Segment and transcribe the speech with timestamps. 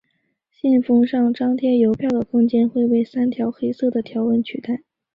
[0.49, 4.81] 信封上张贴邮票的空间会被三条黑色的条纹取代。